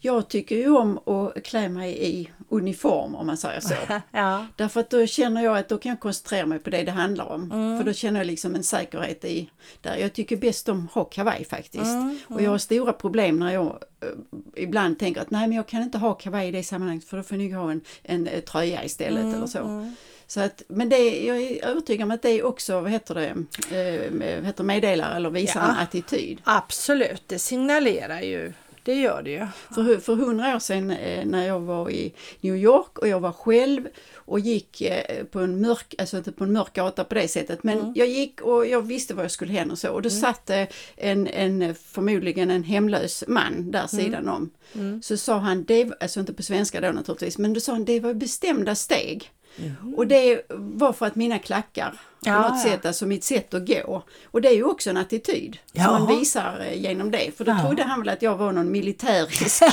Jag 0.00 0.28
tycker 0.28 0.56
ju 0.56 0.70
om 0.70 0.98
att 0.98 1.44
klä 1.44 1.68
mig 1.68 2.06
i 2.06 2.30
uniform 2.48 3.14
om 3.14 3.26
man 3.26 3.36
säger 3.36 3.60
så. 3.60 3.74
ja. 4.10 4.46
Därför 4.56 4.80
att 4.80 4.90
då 4.90 5.06
känner 5.06 5.44
jag 5.44 5.58
att 5.58 5.68
då 5.68 5.78
kan 5.78 5.90
jag 5.90 6.00
koncentrera 6.00 6.46
mig 6.46 6.58
på 6.58 6.70
det 6.70 6.82
det 6.82 6.90
handlar 6.90 7.32
om. 7.32 7.52
Mm. 7.52 7.78
För 7.78 7.84
då 7.84 7.92
känner 7.92 8.20
jag 8.20 8.26
liksom 8.26 8.54
en 8.54 8.64
säkerhet 8.64 9.24
i 9.24 9.50
där. 9.80 9.96
Jag 9.96 10.12
tycker 10.12 10.36
bäst 10.36 10.68
om 10.68 10.84
att 10.86 10.92
ha 10.92 11.04
kavaj 11.04 11.44
faktiskt. 11.44 11.84
Mm. 11.84 12.02
Mm. 12.02 12.18
Och 12.28 12.42
jag 12.42 12.50
har 12.50 12.58
stora 12.58 12.92
problem 12.92 13.38
när 13.38 13.52
jag 13.52 13.66
uh, 14.04 14.10
ibland 14.56 14.98
tänker 14.98 15.20
att 15.20 15.30
nej 15.30 15.48
men 15.48 15.56
jag 15.56 15.66
kan 15.66 15.82
inte 15.82 15.98
ha 15.98 16.14
kavaj 16.14 16.48
i 16.48 16.50
det 16.50 16.62
sammanhanget 16.62 17.04
för 17.04 17.16
då 17.16 17.22
får 17.22 17.38
jag 17.38 17.50
nog 17.50 17.62
ha 17.62 17.70
en, 17.70 17.80
en, 18.02 18.26
en 18.26 18.42
tröja 18.42 18.84
istället 18.84 19.22
mm, 19.22 19.34
eller 19.34 19.46
så. 19.46 19.58
Mm. 19.58 19.94
Så 20.26 20.40
att, 20.40 20.62
men 20.68 20.88
det, 20.88 21.26
jag 21.26 21.36
är 21.36 21.64
övertygad 21.64 22.04
om 22.04 22.10
att 22.10 22.22
det 22.22 22.42
också, 22.42 22.80
vad 22.80 22.90
heter 22.90 23.14
det, 23.14 23.28
eh, 23.76 24.44
heter 24.44 24.64
meddelar 24.64 25.16
eller 25.16 25.30
visar 25.30 25.60
ja, 25.60 25.70
en 25.70 25.76
attityd. 25.76 26.40
Absolut, 26.44 27.22
det 27.26 27.38
signalerar 27.38 28.20
ju 28.20 28.52
det 28.88 28.94
gör 28.94 29.22
det 29.22 29.30
ju. 29.30 29.46
För, 29.74 29.98
för 30.00 30.14
hundra 30.14 30.56
år 30.56 30.58
sedan 30.58 30.90
eh, 30.90 31.26
när 31.26 31.46
jag 31.46 31.60
var 31.60 31.90
i 31.90 32.14
New 32.40 32.56
York 32.56 32.98
och 32.98 33.08
jag 33.08 33.20
var 33.20 33.32
själv 33.32 33.88
och 34.14 34.40
gick 34.40 34.80
eh, 34.80 35.24
på 35.24 35.40
en 35.40 35.60
mörk, 35.60 35.94
alltså 35.98 36.16
inte 36.16 36.32
på 36.32 36.44
en 36.44 36.52
mörk 36.52 36.72
gata 36.72 37.04
på 37.04 37.14
det 37.14 37.28
sättet, 37.28 37.62
men 37.62 37.78
mm. 37.78 37.92
jag 37.96 38.08
gick 38.08 38.40
och 38.40 38.66
jag 38.66 38.82
visste 38.82 39.14
var 39.14 39.22
jag 39.22 39.30
skulle 39.30 39.52
hen 39.52 39.70
och 39.70 39.78
så 39.78 39.92
och 39.92 40.02
då 40.02 40.08
mm. 40.08 40.20
satt 40.20 40.50
en, 40.96 41.26
en 41.26 41.74
förmodligen 41.74 42.50
en 42.50 42.62
hemlös 42.62 43.24
man 43.28 43.70
där 43.70 43.78
mm. 43.78 43.88
sidan 43.88 44.28
om. 44.28 44.50
Mm. 44.74 45.02
Så 45.02 45.16
sa 45.16 45.38
han, 45.38 45.64
det, 45.64 45.90
alltså 46.00 46.20
inte 46.20 46.32
på 46.32 46.42
svenska 46.42 46.80
då 46.80 46.90
naturligtvis, 46.92 47.38
men 47.38 47.54
då 47.54 47.60
sa 47.60 47.72
han 47.72 47.84
det 47.84 48.00
var 48.00 48.14
bestämda 48.14 48.74
steg. 48.74 49.32
Mm. 49.58 49.94
Och 49.94 50.06
det 50.06 50.42
var 50.48 50.92
för 50.92 51.06
att 51.06 51.14
mina 51.14 51.38
klackar 51.38 51.90
på 51.90 52.28
ja, 52.28 52.48
något 52.48 52.60
sätt, 52.60 52.86
alltså 52.86 53.06
mitt 53.06 53.24
sätt 53.24 53.54
att 53.54 53.66
gå. 53.66 54.02
Och 54.24 54.40
det 54.40 54.48
är 54.48 54.54
ju 54.54 54.64
också 54.64 54.90
en 54.90 54.96
attityd 54.96 55.58
ja. 55.72 55.84
som 55.84 55.92
man 55.92 56.18
visar 56.18 56.60
eh, 56.60 56.82
genom 56.82 57.10
det. 57.10 57.36
För 57.36 57.44
då 57.44 57.52
ja. 57.52 57.60
trodde 57.60 57.82
han 57.82 58.00
väl 58.00 58.08
att 58.08 58.22
jag 58.22 58.36
var 58.36 58.52
någon 58.52 58.70
militärisk 58.70 59.64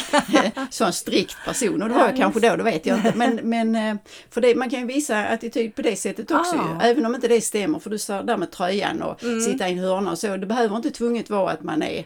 sån 0.69 0.93
strikt 0.93 1.37
person 1.45 1.81
och 1.81 1.89
det 1.89 1.95
var 1.95 2.05
jag 2.07 2.17
kanske 2.17 2.39
då, 2.39 2.55
det 2.55 2.63
vet 2.63 2.85
jag 2.85 2.97
inte. 2.97 3.13
Men, 3.15 3.35
men 3.43 3.75
eh, 3.75 3.95
för 4.29 4.41
det, 4.41 4.55
man 4.55 4.69
kan 4.69 4.79
ju 4.79 4.85
visa 4.85 5.25
attityd 5.25 5.75
på 5.75 5.81
det 5.81 5.95
sättet 5.95 6.31
också 6.31 6.55
ju, 6.55 6.89
även 6.89 7.05
om 7.05 7.15
inte 7.15 7.27
det 7.27 7.41
stämmer. 7.41 7.79
För 7.79 7.89
du 7.89 7.99
sa 7.99 8.23
där 8.23 8.37
med 8.37 8.51
tröjan 8.51 9.01
och 9.01 9.23
mm. 9.23 9.41
sitta 9.41 9.69
i 9.69 9.71
en 9.71 9.79
hörna 9.79 10.11
och 10.11 10.19
så, 10.19 10.37
det 10.37 10.45
behöver 10.45 10.75
inte 10.75 10.91
tvunget 10.91 11.29
vara 11.29 11.51
att 11.51 11.63
man 11.63 11.83
är 11.83 11.99
eh, 11.99 12.05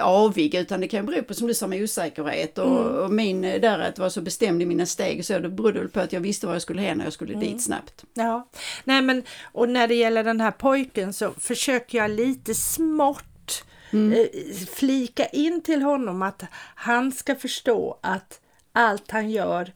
avig 0.00 0.54
utan 0.54 0.80
det 0.80 0.88
kan 0.88 1.06
bero 1.06 1.22
på 1.22 1.34
som 1.34 1.46
du 1.46 1.54
sa 1.54 1.66
med 1.66 1.82
osäkerhet 1.82 2.58
och, 2.58 2.80
mm. 2.80 2.94
och 2.94 3.10
min 3.10 3.44
eh, 3.44 3.60
där 3.60 3.78
att 3.78 3.98
vara 3.98 4.10
så 4.10 4.20
bestämd 4.20 4.62
i 4.62 4.66
mina 4.66 4.86
steg 4.86 5.24
så 5.26 5.38
det 5.38 5.48
berodde 5.48 5.78
väl 5.78 5.88
på 5.88 6.00
att 6.00 6.12
jag 6.12 6.20
visste 6.20 6.46
var 6.46 6.52
jag 6.52 6.62
skulle 6.62 6.82
hän 6.82 7.00
och 7.00 7.06
jag 7.06 7.12
skulle 7.12 7.34
mm. 7.34 7.46
dit 7.46 7.62
snabbt. 7.62 8.04
Ja, 8.14 8.48
nej 8.84 9.02
men 9.02 9.22
och 9.42 9.68
när 9.68 9.88
det 9.88 9.94
gäller 9.94 10.24
den 10.24 10.40
här 10.40 10.50
pojken 10.50 11.12
så 11.12 11.32
försöker 11.38 11.98
jag 11.98 12.10
lite 12.10 12.54
smått 12.54 13.64
mm. 13.90 14.12
eh, 14.12 14.66
flika 14.74 15.26
in 15.26 15.62
till 15.62 15.82
honom 15.82 16.22
att 16.22 16.42
han 16.74 17.12
ska 17.12 17.34
förstå 17.34 17.98
att 18.00 18.40
allt 18.72 19.10
han 19.10 19.30
gör 19.30 19.72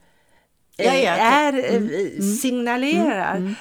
eh, 0.78 1.04
ja, 1.04 1.12
är, 1.12 1.52
mm. 1.52 1.90
Eh, 1.90 2.00
mm. 2.00 2.36
signalerar. 2.36 3.54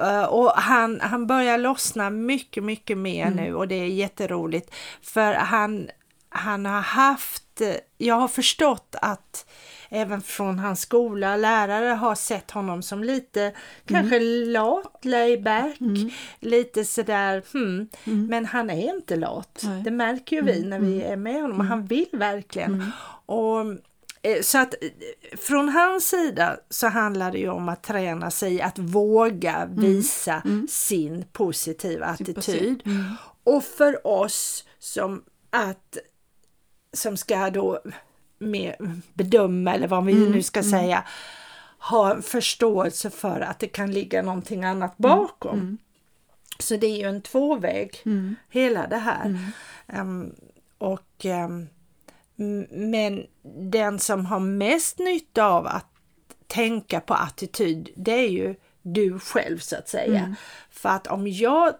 Mm. 0.00 0.14
Eh, 0.14 0.24
och 0.24 0.50
han, 0.50 1.00
han 1.00 1.26
börjar 1.26 1.58
lossna 1.58 2.10
mycket, 2.10 2.64
mycket 2.64 2.98
mer 2.98 3.26
mm. 3.26 3.44
nu 3.44 3.54
och 3.54 3.68
det 3.68 3.74
är 3.74 3.86
jätteroligt. 3.86 4.74
För 5.02 5.34
han, 5.34 5.90
han 6.28 6.66
har 6.66 6.80
haft, 6.80 7.62
jag 7.98 8.14
har 8.14 8.28
förstått 8.28 8.96
att 9.02 9.46
även 9.88 10.22
från 10.22 10.58
hans 10.58 10.80
skola, 10.80 11.36
lärare 11.36 11.88
har 11.88 12.14
sett 12.14 12.50
honom 12.50 12.82
som 12.82 13.04
lite 13.04 13.42
mm. 13.42 13.54
kanske 13.84 14.20
lat, 14.46 15.04
layback, 15.04 15.80
mm. 15.80 16.10
lite 16.40 16.84
sådär 16.84 17.42
hmm. 17.52 17.88
Mm. 18.04 18.26
Men 18.26 18.46
han 18.46 18.70
är 18.70 18.94
inte 18.94 19.16
lat. 19.16 19.62
Nej. 19.64 19.82
Det 19.82 19.90
märker 19.90 20.36
ju 20.36 20.42
vi 20.42 20.58
mm. 20.58 20.70
när 20.70 20.78
vi 20.78 20.94
mm. 20.94 21.12
är 21.12 21.16
med 21.16 21.42
honom 21.42 21.60
och 21.60 21.66
han 21.66 21.86
vill 21.86 22.08
verkligen. 22.12 22.92
Och 23.26 23.64
Så 24.42 24.58
att 24.58 24.74
eh, 24.82 24.88
från 25.38 25.68
hans 25.68 26.08
sida 26.08 26.56
så 26.70 26.86
handlar 26.88 27.32
det 27.32 27.38
ju 27.38 27.48
om 27.48 27.68
att 27.68 27.82
träna 27.82 28.30
sig 28.30 28.60
att 28.62 28.78
våga 28.78 29.68
visa 29.70 30.42
sin 30.68 31.24
positiva 31.32 32.06
attityd. 32.06 32.82
Och 33.44 33.64
för 33.64 34.06
oss 34.06 34.64
som 34.78 35.22
att 35.50 35.96
som 36.92 37.16
ska 37.16 37.50
då 37.50 37.80
med 38.38 38.74
bedöma 39.14 39.74
eller 39.74 39.88
vad 39.88 40.04
vi 40.04 40.14
nu 40.30 40.42
ska 40.42 40.62
säga 40.62 41.04
ha 41.78 42.14
en 42.14 42.22
förståelse 42.22 43.10
för 43.10 43.40
att 43.40 43.58
det 43.58 43.68
kan 43.68 43.92
ligga 43.92 44.22
någonting 44.22 44.64
annat 44.64 44.96
bakom. 44.96 45.78
Så 46.58 46.76
det 46.76 46.86
är 46.86 46.96
ju 46.96 47.04
en 47.08 47.22
tvåväg, 47.22 48.02
hela 48.50 48.86
det 48.86 48.96
här. 48.96 49.38
Ehm, 49.86 50.34
och 50.78 51.24
ehm, 51.24 51.50
m- 51.52 51.68
Men 52.70 53.26
den 53.70 53.98
som 53.98 54.26
har 54.26 54.40
mest 54.40 54.98
nytta 54.98 55.44
av 55.44 55.66
att 55.66 55.86
tänka 56.46 57.00
på 57.00 57.14
attityd, 57.14 57.88
det 57.96 58.12
är 58.12 58.28
ju 58.28 58.54
du 58.82 59.18
själv 59.18 59.58
så 59.58 59.76
att 59.76 59.88
säga. 59.88 60.36
För 60.70 60.88
att 60.88 61.06
om 61.06 61.28
jag 61.28 61.74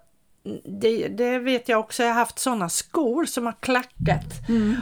det, 0.65 1.09
det 1.09 1.39
vet 1.39 1.69
jag 1.69 1.81
också, 1.81 2.03
jag 2.03 2.11
har 2.11 2.15
haft 2.15 2.39
sådana 2.39 2.69
skor 2.69 3.25
som 3.25 3.47
har 3.47 3.55
klackat 3.61 4.25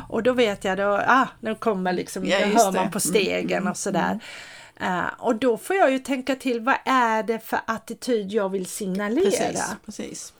och 0.08 0.22
då 0.22 0.32
vet 0.32 0.64
jag 0.64 0.78
då, 0.78 1.02
ah, 1.06 1.26
nu 1.40 1.54
kommer 1.54 1.92
liksom, 1.92 2.24
Ja, 2.26 2.38
just 2.38 2.64
hör 2.64 2.72
man 2.72 2.84
det. 2.86 2.90
på 2.92 3.00
stegen 3.00 3.68
och 3.68 3.76
sådär. 3.76 4.18
Eh, 4.80 5.04
och 5.18 5.36
då 5.36 5.56
får 5.56 5.76
jag 5.76 5.90
ju 5.90 5.98
tänka 5.98 6.34
till, 6.34 6.60
vad 6.60 6.76
är 6.84 7.22
det 7.22 7.38
för 7.38 7.58
attityd 7.66 8.32
jag 8.32 8.48
vill 8.48 8.66
signalera? 8.66 9.30
Precis, 9.30 9.74
precis. 9.84 10.32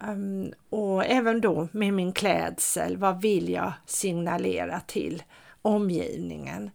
Um, 0.00 0.52
och 0.70 1.04
även 1.04 1.40
då 1.40 1.68
med 1.72 1.94
min 1.94 2.12
klädsel, 2.12 2.96
vad 2.96 3.22
vill 3.22 3.48
jag 3.48 3.72
signalera 3.86 4.80
till 4.80 5.22
omgivningen? 5.62 6.70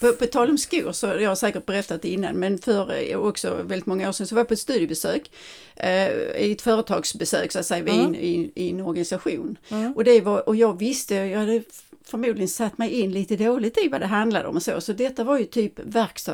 På, 0.00 0.12
på 0.12 0.26
tal 0.26 0.50
om 0.50 0.58
skor, 0.58 0.92
så 0.92 1.06
jag 1.06 1.28
har 1.28 1.36
säkert 1.36 1.66
berättat 1.66 2.02
det 2.02 2.08
innan, 2.08 2.34
men 2.36 2.58
för 2.58 3.10
eh, 3.10 3.18
också 3.18 3.54
väldigt 3.62 3.86
många 3.86 4.08
år 4.08 4.12
sedan 4.12 4.26
så 4.26 4.34
var 4.34 4.40
jag 4.40 4.48
på 4.48 4.54
ett 4.54 4.60
studiebesök, 4.60 5.30
eh, 5.76 6.06
ett 6.50 6.62
företagsbesök 6.62 7.52
så 7.52 7.58
att 7.58 7.66
säga, 7.66 7.82
Mm. 7.92 8.14
i, 8.14 8.18
i, 8.18 8.50
i 8.66 8.70
en 8.70 8.80
organisation. 8.80 9.56
Och, 9.94 10.04
det 10.04 10.20
var, 10.20 10.48
och 10.48 10.56
jag 10.56 10.78
visste, 10.78 11.14
jag 11.14 11.38
hade 11.38 11.62
förmodligen 12.04 12.48
satt 12.48 12.78
mig 12.78 12.90
in 13.00 13.12
lite 13.12 13.36
dåligt 13.36 13.78
i 13.84 13.88
vad 13.88 14.00
det 14.00 14.06
handlade 14.06 14.48
om 14.48 14.56
och 14.56 14.62
så, 14.62 14.80
så 14.80 14.92
detta 14.92 15.24
var 15.24 15.38
ju 15.38 15.44
typ 15.44 15.72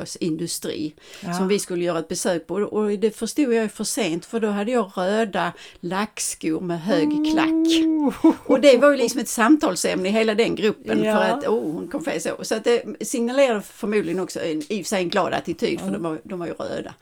verkstadsindustri 0.07 0.93
som 1.37 1.47
vi 1.47 1.59
skulle 1.59 1.83
göra 1.85 1.99
ett 1.99 2.07
besök 2.07 2.47
på 2.47 2.55
och 2.55 2.89
det 2.89 3.11
förstod 3.17 3.53
jag 3.53 3.63
ju 3.63 3.69
för 3.69 3.83
sent 3.83 4.25
för 4.25 4.39
då 4.39 4.47
hade 4.47 4.71
jag 4.71 4.91
röda 4.95 5.53
lackskor 5.79 6.59
med 6.61 6.81
hög 6.81 7.09
klack. 7.33 8.23
Och 8.45 8.61
det 8.61 8.77
var 8.77 8.91
ju 8.91 8.97
liksom 8.97 9.19
ett 9.19 9.27
samtalsämne 9.29 10.09
i 10.09 10.11
hela 10.11 10.35
den 10.35 10.55
gruppen 10.55 11.03
Ja. 11.03 11.15
för 11.15 11.21
att 11.23 11.47
oh, 11.47 11.71
hon 11.73 11.87
kom 11.87 12.03
fel 12.03 12.21
så. 12.21 12.29
Så 12.41 12.55
att 12.55 12.63
det 12.63 12.83
signalerade 13.01 13.52
förmodligen 13.61 14.19
också 14.19 14.39
en, 14.39 14.61
i 14.69 14.81
och 14.81 14.85
för 14.85 14.89
sig 14.89 15.03
en 15.03 15.09
glad 15.09 15.33
attityd 15.33 15.79
för 15.79 15.91
de, 15.91 16.03
var, 16.03 16.21
de 16.23 16.39
var 16.39 16.47
ju 16.47 16.53
röda. 16.53 16.93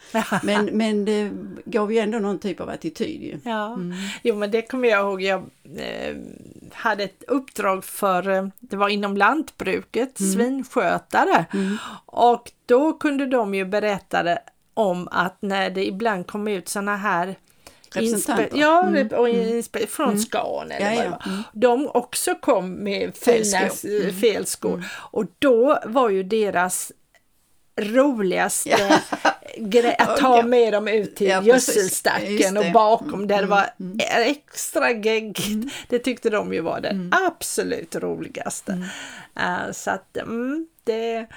Men, 0.44 0.66
men 0.66 1.06
det 1.06 1.32
gav 1.66 1.94
ju 1.94 2.00
ändå 2.00 2.20
någon 2.20 2.40
typ 2.40 2.60
av 2.60 2.70
attityd 2.70 3.24
ju. 3.24 3.40
Ja, 3.44 3.78
jo 4.24 4.36
men 4.36 4.52
det 4.52 4.62
kommer 4.62 4.90
jag 4.90 5.00
ihåg. 5.00 5.22
Jag 5.22 5.44
eh, 5.78 6.16
hade 6.74 7.04
ett 7.04 7.24
uppdrag 7.28 7.86
för, 7.86 8.30
eh, 8.30 8.48
det 8.60 8.76
var 8.76 8.90
inom 8.90 9.18
lantbruket, 9.18 10.18
svinskötare. 10.18 11.46
Och 12.06 12.52
då 12.66 12.94
kunde 12.94 13.26
de 13.26 13.54
ju 13.56 13.66
berätta 13.66 14.38
om 14.74 15.08
att 15.12 15.38
när 15.42 15.70
det 15.70 15.86
ibland 15.86 16.28
kom 16.28 16.48
ut 16.48 16.70
sådana 16.70 16.98
här 16.98 17.36
Representanter. 17.94 18.50
ja, 18.54 18.80
och 19.18 19.28
inspe- 19.30 19.88
från 19.88 20.20
Scan 20.20 20.72
eller 20.72 20.92
Ja, 20.92 20.96
vad 20.96 21.06
ja. 21.06 21.10
var. 21.10 21.44
De 21.54 21.88
också 21.94 22.36
kom 22.36 22.72
med 22.84 23.16
fina 23.18 23.70
skor. 23.70 24.08
s- 24.08 24.20
fel 24.22 24.46
skor. 24.46 24.84
Och 25.12 25.26
då 25.40 25.80
var 25.86 26.10
ju 26.10 26.24
deras 26.24 26.92
roligaste 27.82 29.02
grej 29.58 29.96
att 30.00 30.18
ta 30.18 30.42
med 30.44 30.74
dem 30.74 30.88
ut 30.88 31.16
till 31.16 31.28
Ja, 31.28 31.42
gödselstacken 31.44 32.58
och 32.58 32.72
bakom 32.74 33.28
där 33.28 33.42
det 33.42 33.48
var 33.48 33.66
Mm. 33.80 33.98
extra 34.14 34.92
geggigt. 34.92 35.74
Det 35.90 36.00
tyckte 36.00 36.30
de 36.30 36.54
ju 36.54 36.62
var 36.62 36.82
det 36.82 37.10
absolut 37.28 37.96
roligaste. 37.96 38.86
Eh, 39.40 39.72
så 39.72 39.92
att 39.92 40.18
mm, 40.18 40.68
det, 40.84 41.28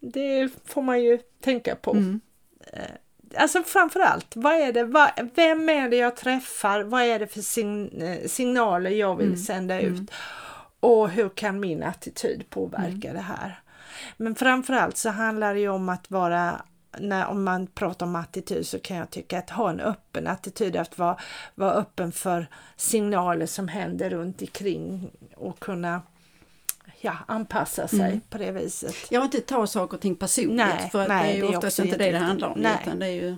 det 0.00 0.48
får 0.64 0.82
man 0.82 1.02
ju 1.02 1.18
tänka 1.44 1.76
på. 1.76 1.90
Mm. 1.90 2.20
Alltså 3.36 3.62
framförallt, 3.62 4.36
vad 4.36 4.52
är 4.54 4.72
det, 4.72 4.84
vad, 4.84 5.10
vem 5.34 5.68
är 5.68 5.88
det 5.88 5.96
jag 5.96 6.16
träffar? 6.16 6.80
Vad 6.82 7.02
är 7.02 7.18
det 7.18 7.26
för 7.26 7.40
sign, 7.40 8.02
eh, 8.02 8.28
signaler 8.28 8.90
jag 8.90 9.12
Mm. 9.20 9.30
vill 9.30 9.44
sända 9.46 9.80
ut? 9.80 10.10
Och 10.80 11.10
hur 11.10 11.28
kan 11.28 11.60
min 11.60 11.82
attityd 11.82 12.50
påverka 12.50 13.08
Mm. 13.10 13.14
det 13.14 13.20
här? 13.22 13.60
Men 14.16 14.34
framförallt 14.34 14.96
så 14.96 15.10
handlar 15.10 15.54
det 15.54 15.60
ju 15.60 15.68
om 15.68 15.88
att 15.88 16.10
vara 16.10 16.62
när, 16.98 17.26
om 17.26 17.44
man 17.44 17.66
pratar 17.66 18.06
om 18.06 18.16
attityd 18.16 18.66
så 18.66 18.78
kan 18.78 18.96
jag 18.96 19.10
tycka 19.10 19.38
att 19.38 19.50
ha 19.50 19.70
en 19.70 19.80
öppen 19.80 20.26
attityd, 20.26 20.76
att 20.76 20.98
vara, 20.98 21.16
vara 21.54 21.72
öppen 21.72 22.12
för 22.12 22.46
signaler 22.76 23.46
som 23.46 23.68
händer 23.68 24.10
runt 24.10 24.40
omkring 24.40 25.10
och 25.36 25.58
kunna 25.60 26.00
ja, 27.02 27.16
anpassa 27.28 27.88
sig 27.88 28.00
Mm. 28.00 28.20
på 28.30 28.38
det 28.38 28.52
viset. 28.52 28.94
Jag 29.10 29.24
inte 29.24 29.40
ta 29.40 29.66
saker 29.66 29.96
och 29.96 30.00
ting 30.00 30.16
personligt 30.16 30.56
Nej, 30.56 30.88
för 30.92 31.02
att 31.02 31.08
nej, 31.08 31.22
det 31.26 31.32
är 31.32 31.34
ju 31.36 31.40
det 31.42 31.46
är 31.46 31.56
oftast 31.56 31.78
också 31.78 31.84
inte 31.84 31.96
det 31.96 32.10
det 32.12 32.18
handlar 32.18 32.48
om 32.48 32.58
Nej. 32.60 32.78
utan 32.82 32.98
det 32.98 33.06
är 33.06 33.10
ju 33.10 33.36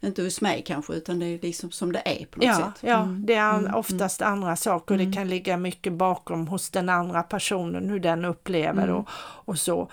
inte 0.00 0.22
hos 0.22 0.40
mig 0.40 0.62
kanske 0.66 0.92
utan 0.92 1.18
det 1.18 1.26
är 1.26 1.38
liksom 1.38 1.70
som 1.70 1.92
det 1.92 2.02
är 2.04 2.26
på 2.26 2.38
något 2.38 2.46
Ja, 2.46 2.54
sätt. 2.54 2.88
ja 2.88 3.02
Mm. 3.02 3.26
det 3.26 3.34
är 3.34 3.76
oftast 3.76 4.22
andra 4.22 4.56
saker. 4.56 4.98
Det 4.98 5.12
kan 5.12 5.28
ligga 5.28 5.56
mycket 5.56 5.92
bakom 5.92 6.48
hos 6.48 6.70
den 6.70 6.88
andra 6.88 7.22
personen, 7.22 7.90
hur 7.90 8.00
den 8.00 8.24
upplever 8.24 8.82
Mm. 8.84 8.96
och, 8.96 9.08
och 9.18 9.58
så. 9.58 9.88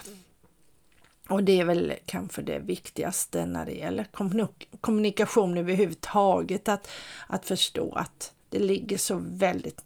Och 1.29 1.43
det 1.43 1.60
är 1.60 1.65
väl 1.65 1.93
kanske 2.05 2.41
det 2.41 2.60
viktigaste 2.60 3.46
när 3.46 3.65
det 3.65 3.72
gäller 3.72 4.03
kommunik- 4.13 4.67
kommunikation 4.81 5.58
överhuvudtaget, 5.58 6.70
att, 6.70 6.89
att 7.27 7.46
förstå 7.46 7.93
att 7.96 8.34
det 8.50 8.60
ligger 8.60 8.98
så 8.98 9.22
väldigt 9.24 9.81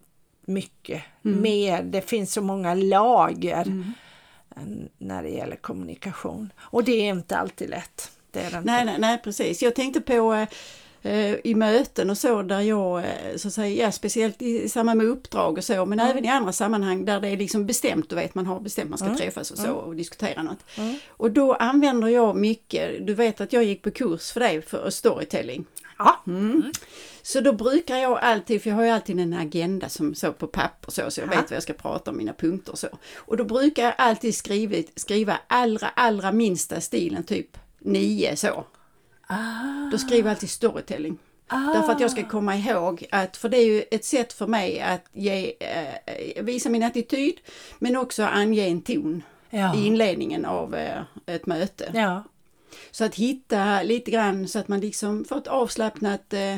mycket 0.47 1.03
Mm. 1.25 1.41
mer, 1.41 1.83
det 1.83 2.01
finns 2.01 2.33
så 2.33 2.41
många 2.41 2.73
lager 2.73 3.65
än 4.55 4.89
när 4.97 5.23
det 5.23 5.29
gäller 5.29 5.55
kommunikation. 5.55 6.53
Och 6.59 6.83
det 6.83 6.91
är 6.91 7.09
inte 7.09 7.37
alltid 7.37 7.69
lätt. 7.69 8.11
Det 8.31 8.39
är 8.39 8.51
det 8.51 8.57
inte. 8.57 8.71
Nej, 8.71 8.85
nej, 8.85 8.95
nej, 8.99 9.21
precis. 9.23 9.61
Jag 9.61 9.75
tänkte 9.75 10.01
på 10.01 10.45
eh, 11.01 11.35
i 11.43 11.55
möten 11.55 12.09
och 12.09 12.17
så 12.17 12.41
där 12.41 12.61
jag, 12.61 12.99
eh, 12.99 13.05
så 13.35 13.47
att 13.47 13.53
säga, 13.53 13.85
ja, 13.85 13.91
speciellt 13.91 14.41
i 14.41 14.69
samband 14.69 14.97
med 14.97 15.07
uppdrag 15.07 15.57
och 15.57 15.63
så, 15.63 15.85
men 15.85 15.99
även 15.99 16.25
i 16.25 16.27
andra 16.27 16.51
sammanhang 16.51 17.05
där 17.05 17.19
det 17.21 17.27
är 17.27 17.37
liksom 17.37 17.65
bestämt, 17.65 18.09
du 18.09 18.15
vet 18.15 18.35
man 18.35 18.45
har 18.45 18.59
bestämt 18.59 18.89
man 18.89 18.99
ska 18.99 19.15
träffas 19.17 19.51
och 19.51 19.57
så 19.57 19.71
och 19.73 19.95
diskutera 19.95 20.43
något. 20.43 20.59
Och 21.07 21.31
då 21.31 21.53
använder 21.53 22.07
jag 22.07 22.35
mycket, 22.35 23.07
du 23.07 23.13
vet 23.13 23.41
att 23.41 23.53
jag 23.53 23.63
gick 23.63 23.81
på 23.81 23.91
kurs 23.91 24.31
för 24.31 24.39
dig 24.39 24.61
för 24.61 24.89
storytelling. 24.89 25.65
Ja, 25.97 26.21
Så 27.25 27.41
då 27.41 27.53
brukar 27.53 27.97
jag 27.97 28.17
alltid, 28.19 28.61
för 28.61 28.69
jag 28.69 28.77
har 28.77 28.83
ju 28.83 28.89
alltid 28.89 29.19
en 29.19 29.33
agenda 29.33 29.89
som 29.89 30.15
så 30.15 30.33
på 30.33 30.47
papper 30.47 30.91
så, 30.91 31.11
så 31.11 31.21
jag 31.21 31.29
Aha. 31.29 31.41
vet 31.41 31.49
vad 31.51 31.55
jag 31.55 31.63
ska 31.63 31.73
prata 31.73 32.11
om, 32.11 32.17
mina 32.17 32.33
punkter 32.33 32.71
och 32.71 32.79
så. 32.79 32.87
Och 33.15 33.37
då 33.37 33.43
brukar 33.43 33.83
jag 33.83 33.93
alltid 33.97 34.35
skriva, 34.35 34.75
skriva 34.95 35.39
allra, 35.47 35.87
allra 35.89 36.31
minsta 36.31 36.81
stilen, 36.81 37.23
typ 37.23 37.57
nio 37.79 38.35
så. 38.35 38.65
Då 39.91 39.97
skriver 39.97 40.29
jag 40.29 40.35
alltid 40.35 40.49
storytelling. 40.49 41.17
Därför 41.49 41.91
att 41.91 41.99
jag 41.99 42.11
ska 42.11 42.27
komma 42.29 42.55
ihåg 42.55 43.05
att, 43.11 43.37
för 43.37 43.49
det 43.49 43.57
är 43.57 43.65
ju 43.65 43.83
ett 43.91 44.05
sätt 44.05 44.33
för 44.33 44.47
mig 44.47 44.79
att 44.79 45.05
ge, 45.13 45.53
eh, 45.59 46.43
visa 46.43 46.69
min 46.69 46.83
attityd, 46.83 47.35
men 47.79 47.95
också 47.95 48.23
ange 48.23 48.61
en 48.61 48.81
ton 48.81 49.23
Ja. 49.49 49.75
i 49.75 49.85
inledningen 49.85 50.45
av 50.45 50.75
eh, 50.75 51.01
ett 51.25 51.45
möte. 51.45 51.91
ja. 51.93 52.23
Så 52.91 53.05
att 53.05 53.15
hitta 53.15 53.83
lite 53.83 54.11
grann 54.11 54.47
så 54.47 54.59
att 54.59 54.67
man 54.67 54.79
liksom 54.79 55.25
får 55.25 55.37
ett 55.37 55.47
avslappnat 55.47 56.33
eh, 56.33 56.55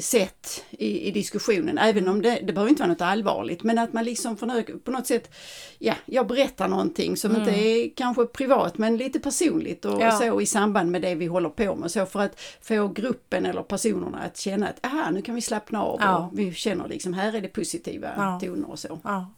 sätt 0.00 0.64
i, 0.70 1.08
i 1.08 1.10
diskussionen. 1.10 1.78
Även 1.78 2.08
om 2.08 2.22
det, 2.22 2.40
det 2.42 2.52
behöver 2.52 2.70
inte 2.70 2.82
vara 2.82 2.92
något 2.92 3.00
allvarligt 3.00 3.62
men 3.62 3.78
att 3.78 3.92
man 3.92 4.04
liksom 4.04 4.36
får 4.36 4.46
nå- 4.46 4.78
på 4.84 4.90
något 4.90 5.06
sätt, 5.06 5.30
ja, 5.78 5.94
jag 6.06 6.26
berättar 6.26 6.68
någonting 6.68 7.16
som 7.16 7.36
inte 7.36 7.50
är 7.50 7.94
kanske 7.96 8.26
privat 8.26 8.78
men 8.78 8.96
lite 8.96 9.20
personligt 9.20 9.84
och, 9.84 10.02
Ja. 10.02 10.10
så 10.10 10.40
i 10.40 10.46
samband 10.46 10.90
med 10.90 11.02
det 11.02 11.14
vi 11.14 11.26
håller 11.26 11.48
på 11.48 11.74
med. 11.74 11.90
Så 11.90 12.06
för 12.06 12.20
att 12.20 12.40
få 12.62 12.88
gruppen 12.88 13.46
eller 13.46 13.62
personerna 13.62 14.18
att 14.18 14.36
känna 14.36 14.68
att 14.68 14.86
aha, 14.86 15.10
nu 15.10 15.22
kan 15.22 15.34
vi 15.34 15.40
slappna 15.40 15.82
av 15.82 15.98
Ja. 16.00 16.18
och 16.18 16.38
vi 16.38 16.52
känner 16.54 16.88
liksom 16.88 17.12
här 17.14 17.32
är 17.36 17.40
det 17.40 17.48
positiva 17.48 18.08
Ja. 18.16 18.40
toner 18.42 18.70
och 18.70 18.78
så. 18.78 19.00
ja. 19.04 19.30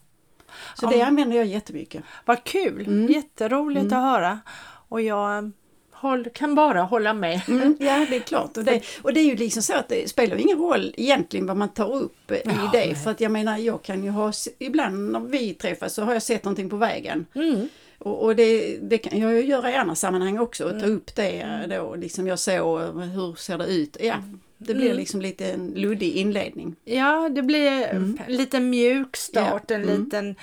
Så 0.79 0.89
det 0.89 1.01
använder 1.01 1.37
jag 1.37 1.45
jättemycket. 1.45 2.03
Vad 2.25 2.43
kul! 2.43 2.87
Mm. 2.87 3.11
Jätteroligt 3.11 3.85
att 3.85 3.91
höra. 4.03 4.39
Och 4.89 5.01
jag 5.01 5.51
håll, 5.95 6.27
kan 6.33 6.55
bara 6.55 6.81
hålla 6.81 7.13
med. 7.13 7.41
Mm, 7.47 7.77
ja, 7.79 8.05
det 8.09 8.15
är 8.15 8.19
klart. 8.19 8.57
Och 8.57 8.63
det, 8.65 8.81
och 9.01 9.13
det 9.13 9.19
är 9.19 9.25
ju 9.25 9.35
liksom 9.35 9.63
så 9.63 9.73
att 9.73 9.89
det 9.89 10.09
spelar 10.09 10.37
ingen 10.37 10.57
roll 10.57 10.93
egentligen 10.97 11.45
vad 11.45 11.57
man 11.57 11.69
tar 11.69 11.93
upp 11.95 12.31
i 12.31 12.41
Ja, 12.45 12.51
det. 12.73 12.77
nej. 12.85 12.95
För 12.95 13.11
att 13.11 13.21
jag 13.21 13.31
menar, 13.31 13.57
jag 13.57 13.83
kan 13.83 14.03
ju 14.03 14.09
ha, 14.09 14.31
ibland 14.59 15.11
när 15.11 15.19
vi 15.19 15.53
träffas 15.53 15.93
så 15.93 16.03
har 16.03 16.13
jag 16.13 16.23
sett 16.23 16.43
någonting 16.43 16.69
på 16.69 16.75
vägen. 16.75 17.25
Mm. 17.35 17.67
Och, 17.97 18.23
och 18.23 18.35
det, 18.35 18.77
det 18.81 18.97
kan 18.97 19.19
jag 19.19 19.33
ju 19.33 19.45
göra 19.45 19.71
i 19.71 19.75
andra 19.75 19.95
sammanhang 19.95 20.39
också, 20.39 20.63
och 20.63 20.69
ta 20.71 20.75
Mm. 20.85 20.95
upp 20.97 21.15
det 21.15 21.41
eh, 21.41 21.77
då, 21.77 21.95
liksom 21.95 22.27
jag 22.27 22.39
såg, 22.39 22.81
eh, 22.81 22.91
hur 22.95 23.35
ser 23.35 23.57
det 23.57 23.65
ut? 23.65 23.97
Ja, 23.99 24.15
Det 24.57 24.73
blir 24.73 24.85
Mm. 24.85 24.97
liksom 24.97 25.21
lite 25.21 25.51
en 25.51 25.67
luddig 25.75 26.15
inledning. 26.15 26.75
Ja, 26.85 27.29
det 27.29 27.41
blir 27.41 27.71
en 27.71 28.19
liten 28.27 28.69
mjuk 28.69 29.15
start, 29.17 29.63
Ja, 29.67 29.75
en 29.75 29.83
mm. 29.83 30.03
liten 30.03 30.35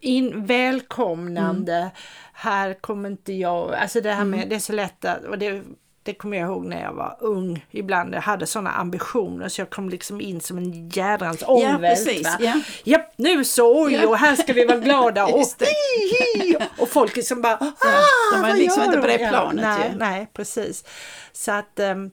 in, 0.00 0.46
välkomnande. 0.46 1.90
Här 2.32 2.74
kommer 2.74 3.08
inte 3.10 3.32
jag, 3.32 3.74
alltså 3.74 4.00
det 4.00 4.12
här 4.12 4.24
med, 4.24 4.36
Mm. 4.38 4.48
det 4.48 4.54
är 4.54 4.58
så 4.60 4.72
lätt 4.72 5.04
att, 5.04 5.24
och 5.24 5.38
det, 5.38 5.62
det 6.02 6.14
kommer 6.14 6.36
jag 6.36 6.46
ihåg 6.50 6.64
när 6.66 6.82
jag 6.82 6.92
var 6.92 7.16
ung 7.20 7.66
ibland, 7.70 8.14
jag 8.14 8.20
hade 8.20 8.46
sådana 8.46 8.70
ambitioner 8.70 9.48
så 9.48 9.60
jag 9.60 9.70
kom 9.70 9.88
liksom 9.88 10.20
in 10.20 10.40
som 10.40 10.58
en 10.58 10.88
jädrans 10.88 11.42
ångvält. 11.46 11.80
precis, 12.04 12.24
va? 12.24 12.36
ja. 12.40 12.60
Japp, 12.84 13.12
nu 13.16 13.44
så, 13.44 13.84
oj, 13.84 13.92
Ja. 13.94 14.08
och 14.08 14.16
här 14.18 14.36
ska 14.36 14.52
vi 14.52 14.64
vara 14.64 14.78
glada 14.78 15.26
och, 15.34 15.38
hi, 15.60 16.40
hi, 16.42 16.56
och 16.78 16.88
folk 16.88 17.16
liksom 17.16 17.42
bara, 17.42 17.54
ah, 17.54 18.34
de 18.34 18.42
var 18.42 18.56
liksom 18.56 18.82
inte 18.82 18.98
på 18.98 19.06
de?" 19.06 19.12
det 19.18 19.28
planet 19.28 19.64
Ja, 19.64 19.76
nej, 19.78 19.90
ju. 19.92 19.98
nej, 19.98 20.26
precis. 20.32 20.84
Så 21.32 21.52
att 21.52 21.78
ehm, 21.80 22.10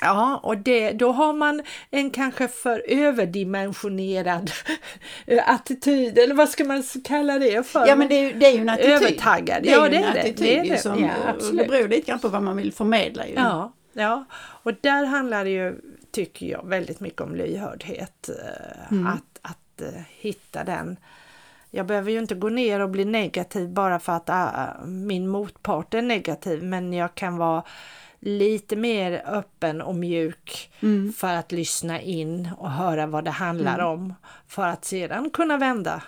Ja, 0.00 0.40
och 0.42 0.58
det, 0.58 0.92
då 0.92 1.12
har 1.12 1.32
man 1.32 1.62
en 1.90 2.10
kanske 2.10 2.48
för 2.48 2.82
överdimensionerad 2.88 4.50
attityd, 5.46 6.18
eller 6.18 6.34
vad 6.34 6.48
ska 6.48 6.64
man 6.64 6.82
kalla 7.04 7.38
det 7.38 7.66
för? 7.66 7.86
Ja 7.86 7.96
men 7.96 8.08
det 8.08 8.14
är, 8.14 8.22
ju- 8.24 8.32
det 8.32 8.46
är 8.46 8.52
ju 8.52 8.58
en 8.60 8.68
attityd. 8.68 8.90
Övertaggad, 8.92 9.62
Det 9.62 9.68
är 9.72 9.72
ja, 9.76 9.88
det 9.88 9.96
är 9.96 10.12
det. 10.14 10.20
attityd 10.20 10.36
Det 10.36 10.58
är 10.58 10.64
det. 10.70 10.78
Som, 10.78 11.02
Ja, 11.04 11.10
absolut. 11.28 11.58
det 11.66 11.68
beror 11.70 11.88
lite 11.88 12.06
grann 12.10 12.18
på 12.18 12.28
vad 12.28 12.42
man 12.42 12.56
vill 12.56 12.72
förmedla 12.72 13.26
ju. 13.26 13.34
Ja, 13.34 13.72
ja, 13.92 14.24
och 14.62 14.72
där 14.80 15.04
handlar 15.04 15.44
det 15.44 15.50
ju, 15.50 15.74
tycker 16.12 16.46
jag, 16.46 16.66
väldigt 16.68 17.00
mycket 17.00 17.20
om 17.20 17.34
lyhördhet. 17.34 18.28
eh, 18.28 18.92
Mm. 18.92 19.06
Att, 19.06 19.38
att 19.42 19.80
eh, 19.82 20.00
hitta 20.18 20.64
den. 20.64 20.96
Jag 21.70 21.86
behöver 21.86 22.10
ju 22.10 22.18
inte 22.18 22.34
gå 22.34 22.48
ner 22.48 22.80
och 22.80 22.90
bli 22.90 23.04
negativ 23.04 23.68
bara 23.68 23.98
för 24.00 24.12
att 24.12 24.30
ah, 24.30 24.74
min 24.86 25.28
motpart 25.28 25.94
är 25.94 26.02
negativ, 26.02 26.62
men 26.62 26.92
jag 26.92 27.14
kan 27.14 27.36
vara 27.36 27.62
lite 28.20 28.76
mer 28.76 29.22
öppen 29.26 29.82
och 29.82 29.94
mjuk 29.94 30.72
Mm. 30.82 31.12
för 31.12 31.34
att 31.34 31.52
lyssna 31.52 32.00
in 32.00 32.48
och 32.58 32.70
höra 32.70 33.06
vad 33.06 33.24
det 33.24 33.30
handlar 33.30 33.74
Mm. 33.74 33.86
om 33.86 34.14
för 34.48 34.66
att 34.66 34.84
sedan 34.84 35.30
kunna 35.30 35.56
vända 35.56 36.02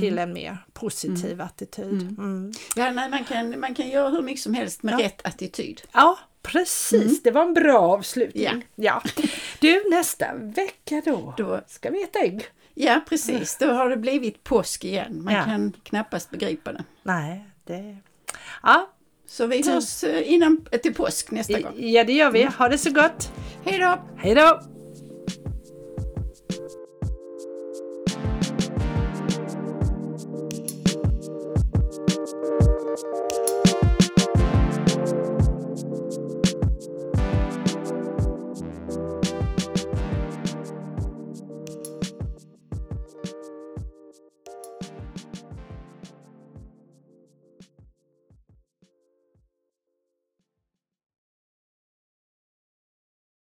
till 0.00 0.18
en 0.18 0.32
mer 0.32 0.56
positiv 0.72 1.40
attityd. 1.40 2.02
Mm. 2.18 2.52
Ja, 2.76 2.90
nej, 2.92 3.10
man, 3.10 3.24
kan, 3.24 3.60
man 3.60 3.74
kan 3.74 3.88
göra 3.88 4.08
hur 4.08 4.22
mycket 4.22 4.42
som 4.42 4.54
helst 4.54 4.82
med 4.82 4.94
Ja. 4.94 5.04
rätt 5.04 5.26
attityd. 5.26 5.82
Ja, 5.92 6.18
precis. 6.42 7.22
Det 7.22 7.30
var 7.30 7.42
en 7.42 7.54
bra 7.54 7.78
avslutning. 7.78 8.66
Ja. 8.74 9.02
Ja. 9.16 9.24
Du, 9.60 9.90
nästa 9.90 10.34
vecka 10.34 11.02
då, 11.04 11.34
Då- 11.36 11.60
ska 11.66 11.90
vi 11.90 12.02
äta 12.02 12.18
ägg. 12.18 12.42
Ja 12.80 13.00
precis, 13.08 13.56
då 13.58 13.66
har 13.66 13.88
det 13.90 13.96
blivit 13.96 14.44
påsk 14.44 14.84
igen. 14.84 15.24
Man 15.24 15.34
Ja. 15.34 15.44
kan 15.44 15.72
knappast 15.82 16.30
begripa 16.30 16.72
det. 16.72 16.84
Nej, 17.02 17.44
det... 17.64 17.96
Ja, 18.62 18.88
Så 19.26 19.46
vi 19.46 19.70
hörs 19.70 20.04
eh, 20.04 20.32
innan, 20.32 20.64
till 20.82 20.94
påsk 20.94 21.30
nästa 21.30 21.60
gång. 21.60 21.72
ja 21.76 22.04
det 22.04 22.12
gör 22.12 22.30
vi. 22.30 22.44
Ha 22.44 22.68
det 22.68 22.78
så 22.78 22.90
gott. 22.92 23.32
Hej 23.64 23.78
då! 23.78 23.98
Hej 24.16 24.34
då! 24.34 24.60